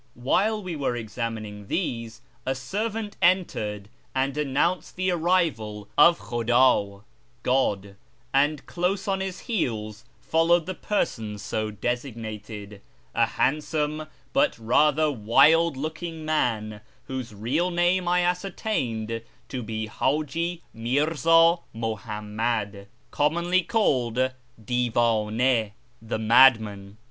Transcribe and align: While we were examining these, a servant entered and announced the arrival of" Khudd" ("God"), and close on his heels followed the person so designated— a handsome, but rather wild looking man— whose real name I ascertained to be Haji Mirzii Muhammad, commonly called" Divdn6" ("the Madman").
While 0.15 0.63
we 0.63 0.75
were 0.75 0.95
examining 0.95 1.67
these, 1.67 2.21
a 2.43 2.55
servant 2.55 3.17
entered 3.21 3.87
and 4.15 4.35
announced 4.35 4.95
the 4.95 5.11
arrival 5.11 5.89
of" 5.95 6.17
Khudd" 6.19 7.03
("God"), 7.43 7.95
and 8.33 8.65
close 8.65 9.07
on 9.07 9.19
his 9.21 9.41
heels 9.41 10.03
followed 10.19 10.65
the 10.65 10.73
person 10.73 11.37
so 11.37 11.69
designated— 11.69 12.81
a 13.13 13.27
handsome, 13.27 14.07
but 14.33 14.57
rather 14.57 15.11
wild 15.11 15.77
looking 15.77 16.25
man— 16.25 16.81
whose 17.07 17.31
real 17.35 17.69
name 17.69 18.07
I 18.07 18.21
ascertained 18.21 19.21
to 19.49 19.61
be 19.61 19.85
Haji 19.85 20.63
Mirzii 20.75 21.59
Muhammad, 21.73 22.87
commonly 23.11 23.61
called" 23.61 24.15
Divdn6" 24.65 25.71
("the 26.01 26.17
Madman"). 26.17 26.97